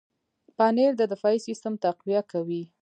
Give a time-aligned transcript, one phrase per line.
[0.57, 2.63] پنېر د دفاعي سیستم تقویه کوي.